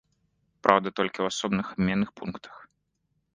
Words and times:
Праўда, 0.67 0.87
толькі 0.99 1.13
ў 1.21 1.25
асобных 1.35 1.65
абменных 1.75 2.09
пунктах. 2.23 2.53